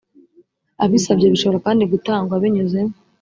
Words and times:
abisabye 0.83 1.25
bishobora 1.33 1.63
kandi 1.65 1.83
gutangwa 1.91 2.33
binyuze 2.43 2.79